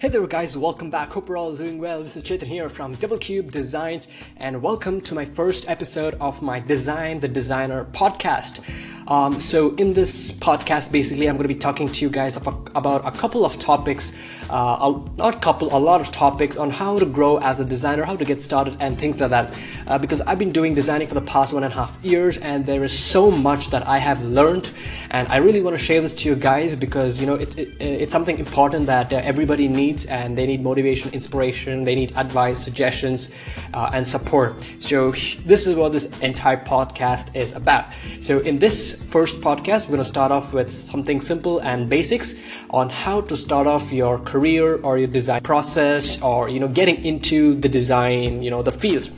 Hey 0.00 0.10
there 0.10 0.24
guys, 0.28 0.56
welcome 0.56 0.90
back. 0.90 1.08
Hope 1.08 1.26
you're 1.26 1.36
all 1.36 1.56
doing 1.56 1.80
well. 1.80 2.04
This 2.04 2.14
is 2.14 2.22
Chetan 2.22 2.44
here 2.44 2.68
from 2.68 2.94
Double 2.94 3.18
Cube 3.18 3.50
Designs 3.50 4.06
and 4.36 4.62
welcome 4.62 5.00
to 5.00 5.12
my 5.12 5.24
first 5.24 5.68
episode 5.68 6.14
of 6.20 6.40
my 6.40 6.60
Design 6.60 7.18
the 7.18 7.26
Designer 7.26 7.84
podcast. 7.86 8.60
Um, 9.08 9.40
so 9.40 9.74
in 9.76 9.94
this 9.94 10.30
podcast, 10.32 10.92
basically, 10.92 11.28
I'm 11.28 11.36
going 11.36 11.48
to 11.48 11.54
be 11.54 11.58
talking 11.58 11.90
to 11.90 12.04
you 12.04 12.10
guys 12.10 12.36
about 12.36 13.06
a 13.06 13.10
couple 13.10 13.46
of 13.46 13.58
topics, 13.58 14.12
uh, 14.50 15.00
not 15.16 15.40
couple, 15.40 15.74
a 15.74 15.80
lot 15.80 16.02
of 16.02 16.12
topics 16.12 16.58
on 16.58 16.68
how 16.68 16.98
to 16.98 17.06
grow 17.06 17.38
as 17.38 17.58
a 17.58 17.64
designer, 17.64 18.04
how 18.04 18.16
to 18.16 18.24
get 18.26 18.42
started, 18.42 18.76
and 18.80 18.98
things 18.98 19.18
like 19.18 19.30
that. 19.30 19.58
Uh, 19.86 19.96
because 19.98 20.20
I've 20.20 20.38
been 20.38 20.52
doing 20.52 20.74
designing 20.74 21.08
for 21.08 21.14
the 21.14 21.22
past 21.22 21.54
one 21.54 21.64
and 21.64 21.72
a 21.72 21.76
half 21.76 21.98
years, 22.04 22.36
and 22.36 22.66
there 22.66 22.84
is 22.84 22.96
so 22.96 23.30
much 23.30 23.70
that 23.70 23.88
I 23.88 23.96
have 23.96 24.22
learned, 24.22 24.70
and 25.10 25.26
I 25.28 25.38
really 25.38 25.62
want 25.62 25.74
to 25.74 25.82
share 25.82 26.02
this 26.02 26.12
to 26.14 26.28
you 26.28 26.34
guys 26.34 26.76
because 26.76 27.18
you 27.18 27.26
know 27.26 27.34
it, 27.34 27.58
it 27.58 27.80
it's 27.80 28.12
something 28.12 28.38
important 28.38 28.84
that 28.86 29.10
uh, 29.10 29.22
everybody 29.24 29.68
needs, 29.68 30.04
and 30.04 30.36
they 30.36 30.46
need 30.46 30.62
motivation, 30.62 31.10
inspiration, 31.12 31.84
they 31.84 31.94
need 31.94 32.12
advice, 32.14 32.58
suggestions, 32.62 33.30
uh, 33.72 33.90
and 33.94 34.06
support. 34.06 34.70
So 34.80 35.12
this 35.12 35.66
is 35.66 35.76
what 35.76 35.92
this 35.92 36.10
entire 36.20 36.62
podcast 36.62 37.34
is 37.34 37.56
about. 37.56 37.86
So 38.20 38.40
in 38.40 38.58
this 38.58 38.97
first 38.98 39.40
podcast, 39.40 39.86
we're 39.86 39.96
going 39.96 40.00
to 40.00 40.04
start 40.04 40.30
off 40.30 40.52
with 40.52 40.70
something 40.70 41.20
simple 41.20 41.60
and 41.60 41.88
basics 41.88 42.34
on 42.70 42.88
how 42.90 43.20
to 43.22 43.36
start 43.36 43.66
off 43.66 43.92
your 43.92 44.18
career 44.18 44.76
or 44.82 44.98
your 44.98 45.08
design 45.08 45.40
process 45.42 46.20
or, 46.22 46.48
you 46.48 46.60
know, 46.60 46.68
getting 46.68 47.04
into 47.04 47.54
the 47.54 47.68
design, 47.68 48.42
you 48.42 48.50
know, 48.50 48.62
the 48.62 48.72
field. 48.72 49.10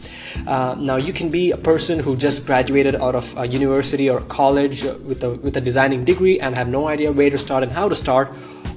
Uh, 0.47 0.77
now, 0.79 0.97
you 0.97 1.13
can 1.13 1.31
be 1.31 1.51
a 1.51 1.57
person 1.57 1.99
who 1.99 2.17
just 2.17 2.47
graduated 2.47 2.95
out 2.97 3.15
of 3.15 3.37
a 3.37 3.47
university 3.47 4.09
or 4.09 4.21
college 4.23 4.85
with 4.85 5.25
a, 5.25 5.31
with 5.31 5.57
a 5.57 5.61
designing 5.61 6.05
degree 6.05 6.39
and 6.39 6.55
have 6.55 6.69
no 6.69 6.87
idea 6.89 7.11
where 7.11 7.31
to 7.31 7.39
start 7.39 7.63
and 7.63 7.73
how 7.73 7.89
to 7.89 7.97
start 7.97 8.31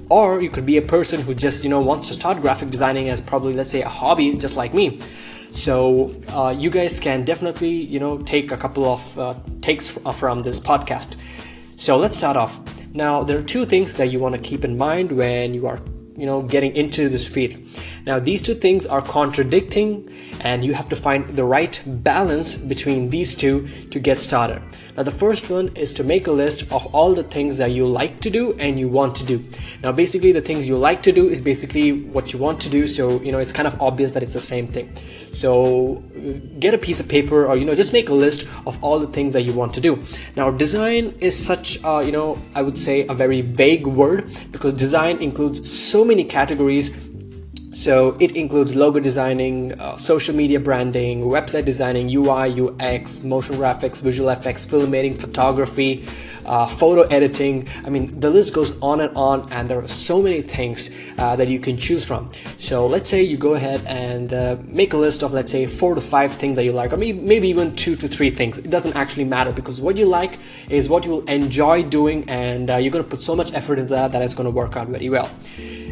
or 0.09 0.41
you 0.41 0.49
could 0.49 0.65
be 0.65 0.77
a 0.77 0.81
person 0.81 1.21
who 1.21 1.33
just 1.33 1.63
you 1.63 1.69
know 1.69 1.79
wants 1.79 2.07
to 2.07 2.13
start 2.13 2.41
graphic 2.41 2.69
designing 2.69 3.09
as 3.09 3.21
probably 3.21 3.53
let's 3.53 3.71
say 3.71 3.81
a 3.81 3.87
hobby 3.87 4.35
just 4.37 4.57
like 4.57 4.73
me 4.73 4.99
so 5.53 6.11
uh, 6.29 6.49
you 6.57 6.71
guys 6.71 6.99
can 6.99 7.23
definitely, 7.23 7.69
you 7.69 7.99
know, 7.99 8.17
take 8.23 8.51
a 8.51 8.57
couple 8.57 8.85
of 8.85 9.19
uh, 9.19 9.35
takes 9.61 9.99
from 10.15 10.41
this 10.41 10.59
podcast. 10.59 11.15
So 11.75 11.95
let's 11.97 12.17
start 12.17 12.37
off. 12.37 12.59
Now 12.93 13.23
there 13.23 13.37
are 13.37 13.43
two 13.43 13.65
things 13.65 13.93
that 13.93 14.07
you 14.07 14.19
want 14.19 14.33
to 14.33 14.41
keep 14.41 14.65
in 14.65 14.77
mind 14.77 15.11
when 15.11 15.53
you 15.53 15.67
are, 15.67 15.79
you 16.17 16.25
know, 16.25 16.41
getting 16.41 16.75
into 16.75 17.07
this 17.07 17.27
field. 17.27 17.55
Now 18.07 18.17
these 18.17 18.41
two 18.41 18.55
things 18.55 18.87
are 18.87 19.01
contradicting, 19.01 20.09
and 20.41 20.63
you 20.63 20.73
have 20.73 20.89
to 20.89 20.95
find 20.95 21.29
the 21.29 21.43
right 21.43 21.79
balance 21.85 22.55
between 22.55 23.11
these 23.11 23.35
two 23.35 23.67
to 23.91 23.99
get 23.99 24.21
started. 24.21 24.61
Now, 24.95 25.01
the 25.01 25.11
first 25.11 25.49
one 25.49 25.71
is 25.75 25.91
to 25.95 26.03
make 26.03 26.27
a 26.27 26.31
list 26.31 26.61
of 26.71 26.85
all 26.93 27.15
the 27.15 27.23
things 27.23 27.57
that 27.57 27.71
you 27.71 27.87
like 27.87 28.19
to 28.19 28.29
do 28.29 28.53
and 28.59 28.79
you 28.79 28.87
want 28.87 29.15
to 29.15 29.25
do. 29.25 29.43
Now, 29.81 29.91
basically, 29.91 30.31
the 30.31 30.41
things 30.41 30.67
you 30.67 30.77
like 30.77 31.01
to 31.03 31.11
do 31.11 31.27
is 31.27 31.41
basically 31.41 31.91
what 31.91 32.31
you 32.31 32.37
want 32.37 32.61
to 32.61 32.69
do. 32.69 32.85
So, 32.87 33.19
you 33.21 33.31
know, 33.31 33.39
it's 33.39 33.51
kind 33.51 33.67
of 33.67 33.81
obvious 33.81 34.11
that 34.11 34.21
it's 34.21 34.33
the 34.33 34.39
same 34.39 34.67
thing. 34.67 34.93
So, 35.31 36.03
get 36.59 36.75
a 36.75 36.77
piece 36.77 36.99
of 36.99 37.07
paper 37.07 37.47
or, 37.47 37.57
you 37.57 37.65
know, 37.65 37.73
just 37.73 37.91
make 37.91 38.09
a 38.09 38.13
list 38.13 38.47
of 38.67 38.81
all 38.83 38.99
the 38.99 39.07
things 39.07 39.33
that 39.33 39.41
you 39.41 39.53
want 39.53 39.73
to 39.73 39.81
do. 39.81 40.03
Now, 40.35 40.51
design 40.51 41.15
is 41.19 41.35
such, 41.35 41.83
uh, 41.83 41.99
you 42.05 42.11
know, 42.11 42.37
I 42.53 42.61
would 42.61 42.77
say 42.77 43.07
a 43.07 43.15
very 43.15 43.41
vague 43.41 43.87
word 43.87 44.29
because 44.51 44.75
design 44.75 45.17
includes 45.17 45.71
so 45.71 46.05
many 46.05 46.23
categories 46.23 46.95
so 47.73 48.15
it 48.19 48.35
includes 48.35 48.75
logo 48.75 48.99
designing, 48.99 49.73
uh, 49.79 49.95
social 49.95 50.35
media 50.35 50.59
branding, 50.59 51.23
website 51.23 51.65
designing, 51.65 52.07
UI, 52.07 52.61
UX, 52.61 53.23
motion 53.23 53.55
graphics, 53.55 54.01
visual 54.01 54.29
effects, 54.29 54.65
filmmaking, 54.65 55.19
photography, 55.19 56.05
uh, 56.45 56.67
photo 56.67 57.01
editing. 57.03 57.67
I 57.83 57.89
mean, 57.89 58.19
the 58.19 58.29
list 58.29 58.53
goes 58.53 58.79
on 58.81 59.01
and 59.01 59.15
on, 59.15 59.51
and 59.51 59.67
there 59.67 59.79
are 59.79 59.87
so 59.87 60.21
many 60.21 60.41
things 60.41 60.95
uh, 61.17 61.35
that 61.35 61.47
you 61.47 61.59
can 61.59 61.75
choose 61.77 62.05
from. 62.05 62.29
So 62.63 62.87
let's 62.87 63.09
say 63.09 63.21
you 63.21 63.35
go 63.35 63.55
ahead 63.55 63.83
and 63.85 64.31
uh, 64.31 64.55
make 64.63 64.93
a 64.93 64.97
list 64.97 65.21
of, 65.21 65.33
let's 65.33 65.51
say, 65.51 65.65
four 65.67 65.95
to 65.95 65.99
five 65.99 66.31
things 66.35 66.55
that 66.55 66.63
you 66.63 66.71
like, 66.71 66.93
or 66.93 66.97
maybe, 66.97 67.19
maybe 67.19 67.49
even 67.49 67.75
two 67.75 67.97
to 67.97 68.07
three 68.07 68.29
things. 68.29 68.57
It 68.57 68.69
doesn't 68.69 68.95
actually 68.95 69.25
matter 69.25 69.51
because 69.51 69.81
what 69.81 69.97
you 69.97 70.05
like 70.05 70.39
is 70.69 70.87
what 70.87 71.03
you 71.03 71.11
will 71.11 71.25
enjoy 71.25 71.83
doing, 71.83 72.23
and 72.29 72.69
uh, 72.69 72.77
you're 72.77 72.93
to 73.03 73.09
put 73.09 73.21
so 73.21 73.35
much 73.35 73.53
effort 73.53 73.79
into 73.79 73.93
that 73.95 74.13
that 74.13 74.21
it's 74.21 74.33
to 74.45 74.49
work 74.49 74.77
out 74.77 74.87
very 74.87 75.09
well. 75.09 75.29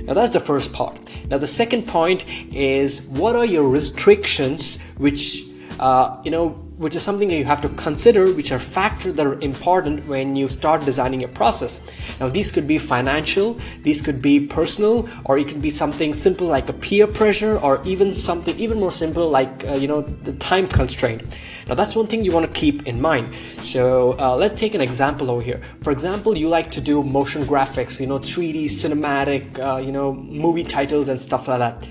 Now 0.06 0.14
that's 0.14 0.32
the 0.32 0.40
first 0.40 0.72
part. 0.72 0.98
Now 1.30 1.40
the 1.40 1.46
second 1.46 1.88
point 1.88 2.24
is 2.54 3.06
what 3.06 3.36
are 3.36 3.44
your 3.44 3.68
restrictions 3.68 4.80
which 4.98 5.51
uh, 5.82 6.22
you 6.24 6.32
know 6.32 6.50
which 6.82 6.96
is 6.96 7.04
something 7.04 7.28
that 7.28 7.36
you 7.36 7.46
have 7.46 7.62
to 7.62 7.70
consider, 7.70 8.32
which 8.34 8.52
are 8.52 8.58
factors 8.58 9.14
that 9.14 9.28
are 9.28 9.40
important 9.42 10.04
when 10.08 10.36
you 10.36 10.48
start 10.48 10.84
designing 10.84 11.24
a 11.24 11.28
process. 11.28 11.80
Now, 12.20 12.28
these 12.28 12.52
could 12.52 12.68
be 12.68 12.80
financial, 12.80 13.60
these 13.84 14.02
could 14.02 14.20
be 14.20 14.48
personal, 14.48 15.08
or 15.26 15.38
it 15.38 15.48
could 15.48 15.62
be 15.62 15.70
something 15.70 16.12
simple 16.12 16.48
like 16.48 16.70
a 16.70 16.74
peer 16.74 17.06
pressure, 17.06 17.60
or 17.60 17.80
even 17.86 18.12
something 18.12 18.58
even 18.58 18.80
more 18.80 18.92
simple 18.92 19.30
like 19.30 19.64
uh, 19.68 19.74
you 19.74 19.88
know 19.88 20.02
the 20.02 20.34
time 20.34 20.68
constraint. 20.68 21.38
Now, 21.68 21.76
that's 21.76 21.96
one 21.96 22.08
thing 22.08 22.26
you 22.26 22.32
want 22.32 22.48
to 22.48 22.60
keep 22.60 22.88
in 22.88 23.00
mind. 23.00 23.36
So, 23.62 24.18
uh, 24.20 24.36
let's 24.36 24.60
take 24.60 24.74
an 24.74 24.82
example 24.82 25.30
over 25.30 25.42
here. 25.42 25.62
For 25.84 25.92
example, 25.92 26.36
you 26.36 26.50
like 26.50 26.72
to 26.72 26.82
do 26.82 27.04
motion 27.04 27.44
graphics, 27.44 28.02
you 28.02 28.08
know, 28.08 28.18
3D 28.18 28.66
cinematic, 28.66 29.60
uh, 29.60 29.78
you 29.78 29.92
know, 29.92 30.14
movie 30.14 30.64
titles 30.64 31.10
and 31.10 31.22
stuff 31.22 31.48
like 31.48 31.60
that 31.60 31.88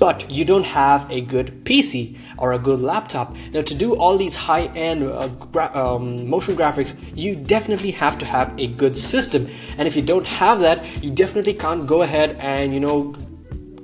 but 0.00 0.28
you 0.30 0.44
don't 0.44 0.64
have 0.64 1.08
a 1.10 1.20
good 1.20 1.62
PC 1.64 2.18
or 2.38 2.52
a 2.52 2.58
good 2.58 2.80
laptop. 2.80 3.36
Now, 3.52 3.60
to 3.60 3.74
do 3.74 3.94
all 3.94 4.16
these 4.16 4.34
high 4.34 4.64
end 4.74 5.04
uh, 5.04 5.28
gra- 5.28 5.70
um, 5.74 6.26
motion 6.26 6.56
graphics, 6.56 6.98
you 7.14 7.36
definitely 7.36 7.92
have 7.92 8.18
to 8.18 8.24
have 8.24 8.58
a 8.58 8.66
good 8.66 8.96
system. 8.96 9.46
And 9.76 9.86
if 9.86 9.94
you 9.94 10.02
don't 10.02 10.26
have 10.26 10.60
that, 10.60 10.84
you 11.04 11.10
definitely 11.10 11.52
can't 11.52 11.86
go 11.86 12.00
ahead 12.00 12.36
and, 12.40 12.72
you 12.74 12.80
know, 12.80 13.14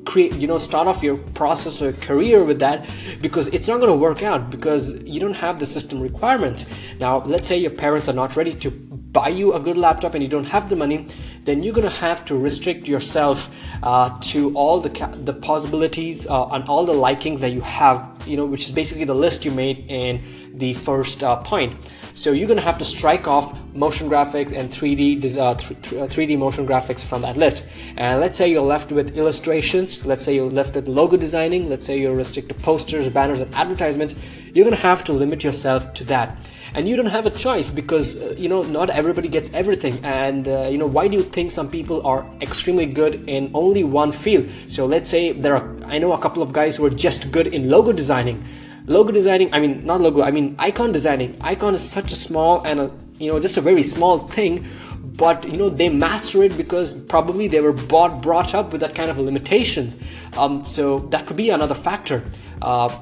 create 0.06 0.32
you 0.34 0.46
know 0.46 0.56
start 0.56 0.86
off 0.86 1.02
your 1.02 1.16
process 1.34 1.82
or 1.82 1.92
career 1.92 2.44
with 2.44 2.60
that 2.60 2.86
because 3.20 3.48
it's 3.48 3.66
not 3.66 3.80
going 3.80 3.90
to 3.90 3.98
work 3.98 4.22
out 4.22 4.50
because 4.50 5.02
you 5.02 5.18
don't 5.18 5.34
have 5.34 5.58
the 5.58 5.66
system 5.66 6.00
requirements 6.00 6.66
now 7.00 7.18
let's 7.24 7.48
say 7.48 7.58
your 7.58 7.72
parents 7.72 8.08
are 8.08 8.12
not 8.12 8.36
ready 8.36 8.54
to 8.54 8.70
buy 9.16 9.28
you 9.28 9.54
a 9.54 9.60
good 9.60 9.78
laptop 9.78 10.12
and 10.12 10.22
you 10.22 10.28
don't 10.28 10.50
have 10.56 10.68
the 10.68 10.76
money 10.76 11.06
then 11.44 11.62
you're 11.62 11.72
to 11.74 11.88
have 11.88 12.22
to 12.30 12.36
restrict 12.36 12.86
yourself 12.86 13.48
uh, 13.82 14.10
to 14.20 14.52
all 14.54 14.78
the 14.86 14.90
the 15.24 15.32
possibilities 15.32 16.26
uh, 16.26 16.48
and 16.48 16.68
all 16.68 16.84
the 16.84 16.98
likings 17.08 17.40
that 17.40 17.52
you 17.58 17.62
have 17.62 17.98
you 18.26 18.36
know 18.36 18.44
which 18.44 18.64
is 18.68 18.72
basically 18.72 19.04
the 19.04 19.14
list 19.14 19.46
you 19.46 19.50
made 19.50 19.78
in 19.88 20.20
the 20.64 20.74
first 20.74 21.22
uh, 21.22 21.36
point 21.52 21.72
so 22.16 22.32
you're 22.32 22.48
to 22.48 22.62
have 22.62 22.78
to 22.78 22.84
strike 22.84 23.28
off 23.28 23.52
motion 23.74 24.08
graphics 24.08 24.50
and 24.50 24.70
3D 24.70 25.36
uh, 25.36 25.54
3D 25.54 26.34
uh, 26.34 26.38
motion 26.38 26.66
graphics 26.66 27.04
from 27.04 27.20
that 27.22 27.36
list. 27.36 27.62
And 27.98 28.20
let's 28.22 28.38
say 28.38 28.50
you're 28.50 28.62
left 28.62 28.90
with 28.90 29.18
illustrations. 29.18 30.06
Let's 30.06 30.24
say 30.24 30.34
you're 30.34 30.50
left 30.50 30.74
with 30.74 30.88
logo 30.88 31.18
designing. 31.18 31.68
Let's 31.68 31.84
say 31.84 32.00
you're 32.00 32.16
restricted 32.16 32.56
to 32.56 32.64
posters, 32.64 33.08
banners, 33.10 33.42
and 33.42 33.54
advertisements. 33.54 34.14
You're 34.54 34.70
to 34.70 34.76
have 34.76 35.04
to 35.04 35.12
limit 35.12 35.44
yourself 35.44 35.92
to 35.94 36.04
that 36.04 36.36
and 36.74 36.88
you 36.88 36.96
don't 36.96 37.06
have 37.06 37.26
a 37.26 37.30
choice 37.30 37.70
because 37.70 38.16
uh, 38.16 38.34
you 38.36 38.48
know 38.48 38.62
not 38.62 38.90
everybody 38.90 39.28
gets 39.28 39.52
everything 39.54 39.98
and 40.04 40.48
uh, 40.48 40.68
you 40.70 40.76
know 40.76 40.86
why 40.86 41.08
do 41.08 41.16
you 41.16 41.22
think 41.22 41.50
some 41.50 41.70
people 41.70 42.06
are 42.06 42.26
extremely 42.42 42.86
good 42.86 43.28
in 43.28 43.50
only 43.54 43.84
one 43.84 44.10
field 44.10 44.48
so 44.68 44.84
let's 44.84 45.08
say 45.08 45.32
there 45.32 45.56
are 45.56 45.74
i 45.86 45.98
know 45.98 46.12
a 46.12 46.18
couple 46.18 46.42
of 46.42 46.52
guys 46.52 46.76
who 46.76 46.84
are 46.84 46.90
just 46.90 47.30
good 47.30 47.46
in 47.46 47.70
logo 47.70 47.92
designing 47.92 48.44
logo 48.86 49.12
designing 49.12 49.52
i 49.52 49.60
mean 49.60 49.84
not 49.84 50.00
logo 50.00 50.22
i 50.22 50.30
mean 50.30 50.54
icon 50.58 50.92
designing. 50.92 51.36
Icon 51.40 51.74
is 51.74 51.88
such 51.88 52.12
a 52.12 52.16
small 52.16 52.62
and 52.64 52.80
a, 52.80 52.90
you 53.18 53.30
know 53.30 53.40
just 53.40 53.56
a 53.56 53.60
very 53.60 53.82
small 53.82 54.18
thing 54.18 54.66
but 55.16 55.48
you 55.48 55.56
know 55.56 55.68
they 55.68 55.88
master 55.88 56.42
it 56.42 56.56
because 56.56 56.92
probably 56.92 57.48
they 57.48 57.60
were 57.60 57.72
bought 57.72 58.20
brought 58.20 58.54
up 58.54 58.72
with 58.72 58.80
that 58.82 58.94
kind 58.94 59.10
of 59.10 59.18
a 59.18 59.22
limitation. 59.22 59.98
Um, 60.36 60.62
so 60.62 61.00
that 61.10 61.26
could 61.26 61.36
be 61.36 61.50
another 61.50 61.74
factor. 61.74 62.22
Uh, 62.60 62.94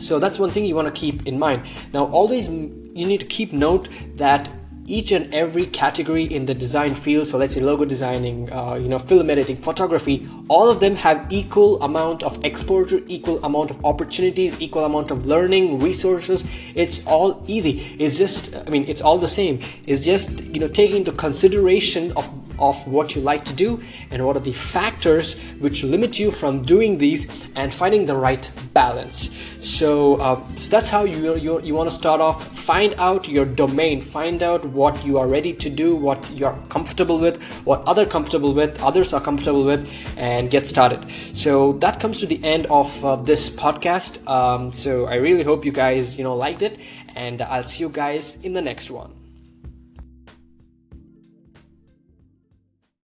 so 0.00 0.18
that's 0.18 0.38
one 0.38 0.50
thing 0.50 0.66
you 0.66 0.74
want 0.74 0.88
to 0.88 0.94
keep 0.94 1.26
in 1.26 1.38
mind. 1.38 1.62
Now 1.92 2.06
always 2.06 2.48
you 2.48 3.06
need 3.06 3.20
to 3.20 3.26
keep 3.26 3.52
note 3.52 3.88
that 4.16 4.50
each 4.86 5.12
and 5.12 5.32
every 5.34 5.66
category 5.66 6.24
in 6.24 6.46
the 6.46 6.54
design 6.54 6.94
field. 6.94 7.28
So 7.28 7.38
let's 7.38 7.54
say 7.54 7.60
logo 7.60 7.84
designing 7.84 8.50
uh, 8.52 8.74
you 8.74 8.88
know 8.88 8.98
film 8.98 9.30
editing 9.30 9.56
photography 9.56 10.28
all 10.48 10.70
of 10.70 10.80
them 10.80 10.94
have 10.96 11.26
equal 11.30 11.82
amount 11.82 12.22
of 12.22 12.44
exposure 12.44 13.00
equal 13.06 13.44
amount 13.44 13.70
of 13.70 13.84
opportunities 13.84 14.60
equal 14.60 14.84
amount 14.84 15.10
of 15.10 15.26
learning 15.26 15.78
resources. 15.80 16.44
It's 16.74 17.06
all 17.06 17.42
easy. 17.46 17.96
It's 17.98 18.18
just 18.18 18.54
i 18.66 18.70
mean 18.70 18.84
it's 18.88 19.02
all 19.02 19.18
the 19.18 19.28
same. 19.28 19.60
It's 19.86 20.04
just 20.04 20.44
you 20.44 20.60
know 20.60 20.68
taking 20.68 20.96
into 20.96 21.12
consideration 21.12 22.12
of 22.16 22.35
of 22.58 22.86
what 22.86 23.14
you 23.14 23.20
like 23.20 23.44
to 23.44 23.54
do 23.54 23.82
and 24.10 24.24
what 24.24 24.36
are 24.36 24.40
the 24.40 24.52
factors 24.52 25.38
which 25.58 25.84
limit 25.84 26.18
you 26.18 26.30
from 26.30 26.62
doing 26.62 26.98
these 26.98 27.48
and 27.56 27.72
finding 27.72 28.06
the 28.06 28.16
right 28.16 28.50
balance. 28.72 29.34
So, 29.58 30.16
uh, 30.16 30.40
so 30.54 30.70
that's 30.70 30.90
how 30.90 31.04
you, 31.04 31.36
you, 31.36 31.60
you 31.62 31.74
want 31.74 31.88
to 31.88 31.94
start 31.94 32.20
off. 32.20 32.46
Find 32.56 32.94
out 32.98 33.28
your 33.28 33.44
domain. 33.44 34.00
Find 34.00 34.42
out 34.42 34.64
what 34.64 35.04
you 35.04 35.18
are 35.18 35.26
ready 35.26 35.52
to 35.54 35.70
do 35.70 35.96
what 35.96 36.30
you're 36.30 36.56
comfortable 36.68 37.18
with 37.18 37.42
what 37.64 37.82
other 37.86 38.06
comfortable 38.06 38.54
with 38.54 38.80
others 38.82 39.12
are 39.12 39.20
comfortable 39.20 39.64
with 39.64 39.90
and 40.16 40.50
get 40.50 40.66
started. 40.66 41.04
So 41.34 41.74
that 41.74 42.00
comes 42.00 42.20
to 42.20 42.26
the 42.26 42.42
end 42.44 42.66
of 42.66 43.04
uh, 43.04 43.16
this 43.16 43.50
podcast. 43.50 44.26
Um, 44.28 44.72
so 44.72 45.06
i 45.06 45.16
really 45.16 45.42
hope 45.42 45.64
you 45.64 45.72
guys 45.72 46.18
you 46.18 46.24
know 46.24 46.34
liked 46.34 46.62
it 46.62 46.78
and 47.16 47.42
i'll 47.42 47.64
see 47.64 47.82
you 47.82 47.88
guys 47.88 48.42
in 48.42 48.52
the 48.52 48.62
next 48.62 48.90
one 48.90 49.25